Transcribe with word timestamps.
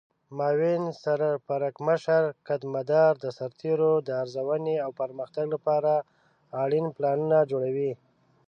معاون 0.37 0.83
سرپرکمشر 1.03 2.23
قدمدار 2.47 3.11
د 3.23 3.25
سرتیرو 3.37 3.91
د 4.07 4.09
ارزونې 4.21 4.75
او 4.85 4.91
پرمختګ 5.01 5.45
لپاره 5.55 5.93
اړین 6.63 6.85
پلانونه 6.95 7.37
جوړوي. 7.51 7.91